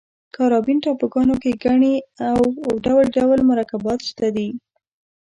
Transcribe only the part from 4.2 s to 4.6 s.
دي.